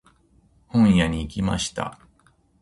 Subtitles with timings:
[0.67, 1.99] 本屋に行きました。